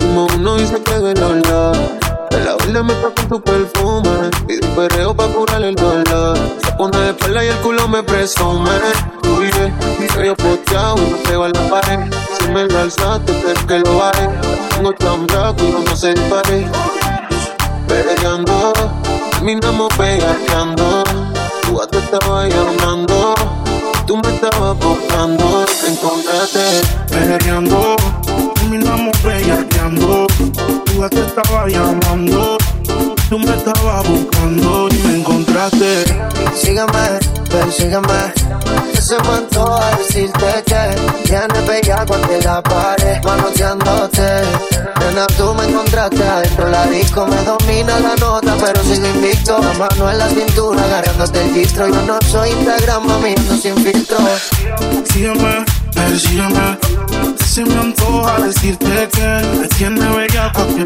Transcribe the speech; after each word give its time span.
uno 0.00 0.56
dice 0.56 0.82
que 0.82 0.94
duele 0.94 1.22
olor. 1.22 1.76
De 2.30 2.44
la 2.44 2.56
verde 2.56 2.82
me 2.82 2.94
con 3.00 3.28
tu 3.28 3.40
perfume. 3.40 4.30
Pido 4.46 4.68
un 4.68 4.74
perreo 4.76 5.14
pa' 5.14 5.28
curar 5.28 5.62
el 5.62 5.74
dolor. 5.74 6.36
Se 6.62 6.72
pone 6.72 6.98
de 6.98 7.10
espalda 7.10 7.44
y 7.44 7.48
el 7.48 7.56
culo 7.56 7.88
me 7.88 8.02
presume. 8.02 8.70
Uy, 9.38 9.50
yeah. 9.50 10.24
yo 10.24 10.36
poteado 10.36 10.96
y 10.98 11.12
me 11.12 11.18
pego 11.18 11.44
a 11.44 11.48
la 11.48 11.70
pared. 11.70 11.98
Si 12.38 12.48
me 12.48 12.64
lo 12.64 12.78
alzaste, 12.78 13.32
pero 13.44 13.66
que 13.66 13.78
lo 13.78 14.04
haré. 14.04 14.28
Tengo 14.74 14.92
tan 14.92 15.26
blanco 15.26 15.64
y 15.64 15.84
no 15.84 15.96
se 15.96 16.14
dispare. 16.14 16.66
Peleando, 17.88 18.72
terminamos 19.30 19.88
pegateando. 19.96 21.04
Tú 21.62 21.80
te 21.90 21.98
estabas 21.98 22.48
llamando. 22.48 23.34
Tú 24.06 24.16
me 24.16 24.34
estabas 24.34 24.78
buscando, 24.78 25.66
te 25.66 25.92
encontraste. 25.92 26.80
Peleando, 27.10 27.87
Te 31.10 31.20
estaba 31.20 31.66
llamando. 31.68 32.58
Tú 33.28 33.38
me 33.38 33.56
estabas 33.56 34.08
buscando 34.08 34.88
y 34.90 34.94
me 35.06 35.18
encontraste. 35.18 36.04
Sígame, 36.54 37.18
ven, 37.52 37.72
sígame. 37.72 38.32
Que 38.92 39.00
se 39.00 39.16
me 39.16 39.28
a 39.28 39.96
decirte 39.98 40.64
que 40.66 41.30
ya 41.30 41.46
no 41.46 41.54
es 41.54 41.66
bella 41.66 42.04
cuando 42.06 42.28
la 42.42 42.62
pared, 42.62 43.22
manoteándote. 43.24 44.42
Nena, 45.00 45.26
tú 45.36 45.54
me 45.54 45.66
encontraste 45.66 46.22
adentro 46.22 46.68
la 46.68 46.86
disco, 46.86 47.26
me 47.26 47.36
domina 47.44 48.00
la 48.00 48.16
nota, 48.16 48.54
pero 48.60 48.82
sigo 48.82 49.06
invicto. 49.06 49.58
La 49.58 49.72
mano 49.74 50.10
en 50.10 50.18
la 50.18 50.28
cintura, 50.28 50.82
agarrándote 50.84 51.44
el 51.44 51.54
distro. 51.54 51.88
Yo 51.88 52.02
no 52.02 52.18
soy 52.30 52.50
Instagram, 52.50 53.06
mami, 53.06 53.34
no 53.48 53.56
sin 53.56 53.76
filtro. 53.76 54.18
Sígame, 55.12 55.64
ven, 55.94 56.18
sígame. 56.18 56.78
Se 57.46 57.64
me 57.64 57.74
antoja 57.74 58.40
decirte 58.40 59.08
que 59.12 59.58
me 59.58 59.68
tiene 59.68 60.08
bella 60.16 60.52
cuando 60.54 60.84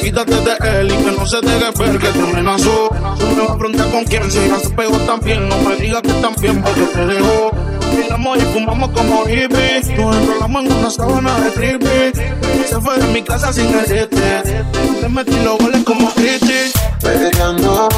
quítate 0.00 0.34
de 0.34 0.80
él 0.80 0.92
y 0.92 1.04
que 1.04 1.12
no 1.12 1.26
se 1.26 1.40
deje 1.42 1.70
ver 1.78 1.98
que 1.98 2.08
te 2.08 2.20
amenazó. 2.22 2.88
No 3.18 3.34
me 3.36 3.42
afronta 3.44 3.84
con 3.90 4.04
quien, 4.04 4.30
si 4.30 4.38
no 4.48 4.58
se 4.58 4.70
pegó 4.70 4.96
tan 5.00 5.20
bien, 5.20 5.46
no 5.46 5.58
me 5.58 5.76
digas 5.76 6.00
que 6.00 6.12
tan 6.14 6.34
bien 6.36 6.62
porque 6.62 6.80
te 6.80 7.06
dejó. 7.06 7.50
Miramos 7.94 8.38
y 8.38 8.40
fumamos 8.40 8.90
como 8.90 9.24
hippies, 9.26 9.88
nos 9.98 10.16
enrolamos 10.16 10.64
en 10.64 10.72
una 10.72 10.90
sábana 10.90 11.38
de 11.40 11.50
creepy. 11.52 12.18
Se 12.66 12.80
fue 12.80 12.98
de 12.98 13.06
mi 13.08 13.22
casa 13.22 13.52
sin 13.52 13.66
el 13.66 14.08
te 14.08 15.08
metí 15.10 15.36
los 15.44 15.58
goles 15.58 15.84
como 15.84 16.10
Cristi. 16.14 16.72
Peleando, 17.02 17.88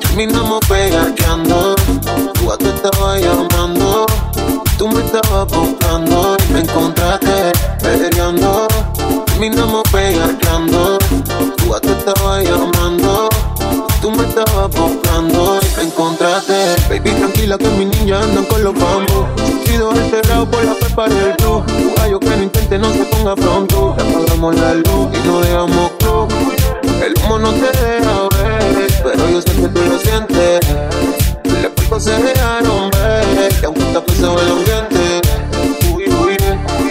terminamos 0.00 0.60
pegaqueando, 0.68 1.74
tú 2.34 2.56
te 2.58 2.68
estaba 2.68 3.18
llamando. 3.18 4.04
Tú 4.76 4.88
me 4.88 5.04
estabas 5.04 5.48
buscando 5.48 6.36
y 6.48 6.52
me 6.52 6.60
encontraste 6.60 7.52
peleando 7.80 8.68
terminamos 9.38 9.84
pegateando. 9.92 10.67
Que 17.58 17.68
mi 17.70 17.84
niña 17.84 18.20
andan 18.22 18.44
con 18.44 18.62
los 18.62 18.74
bambos. 18.74 19.26
Sido 19.64 19.92
enterrado 19.92 20.50
por 20.50 20.64
la 20.64 20.74
pepa 20.74 21.08
del 21.08 21.36
club. 21.36 21.64
Un 21.68 21.94
gallo 21.96 22.20
que 22.20 22.30
no 22.30 22.42
intente 22.42 22.78
no 22.78 22.92
se 22.92 23.04
ponga 23.04 23.34
pronto. 23.34 23.94
Le 23.96 24.02
apagamos 24.02 24.56
la 24.56 24.74
luz 24.74 25.08
y 25.12 25.26
no 25.26 25.40
dejamos 25.40 25.90
club. 25.98 26.28
El 27.04 27.14
humo 27.24 27.38
no 27.38 27.52
te 27.52 27.70
deja 27.78 28.28
ver, 28.36 28.92
pero 29.02 29.30
yo 29.30 29.42
sé 29.42 29.52
que 29.52 29.68
tú 29.68 29.80
lo 29.84 29.98
sientes. 29.98 30.60
Le 31.62 31.70
puertas 31.70 32.04
se 32.04 32.22
dejaron 32.22 32.90
ver, 32.90 33.48
que 33.60 33.66
aunque 33.66 33.82
está 33.82 34.04
pesado 34.04 34.40
el 34.40 34.50
ambiente. 34.50 35.20
Uy, 35.92 36.04
uy, 36.08 36.36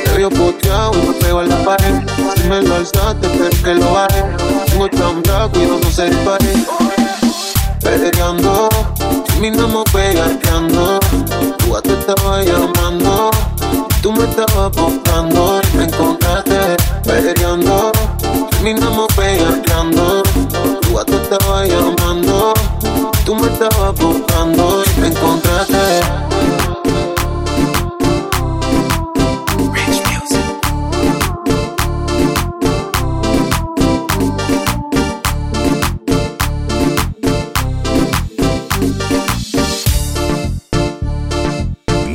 te 0.03 0.11
veo 0.17 0.29
poteado 0.29 0.93
y 0.93 1.07
me 1.07 1.13
pego 1.13 1.39
a 1.39 1.43
la 1.43 1.57
pared 1.63 2.07
me 2.47 2.61
lo 2.61 2.75
alzaste, 2.75 3.27
pero 3.27 3.63
que 3.63 3.73
lo 3.75 3.97
haré. 3.97 4.23
Tengo 4.91 5.21
blanco 5.21 5.59
y 5.59 5.65
no 5.65 5.91
se 5.91 6.09
dispare 6.09 6.86
mí 9.39 9.51
no 9.51 9.67
me 9.67 9.83
pegateando. 9.91 10.99
Tú 11.57 11.75
a 11.75 11.81
te 11.81 11.93
estaba 11.93 12.43
llamando, 12.43 13.31
tú 14.01 14.11
me 14.11 14.23
estabas 14.25 14.71
buscando. 14.71 15.61
y 15.61 15.77
Me 15.77 15.83
encontraste 15.85 16.77
peleando, 17.03 17.91
terminamos 18.49 19.06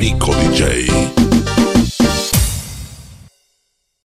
Nico 0.03 0.33
DJ. 0.35 1.12